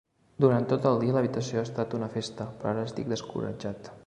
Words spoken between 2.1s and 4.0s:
festa, però ara estic descoratjat.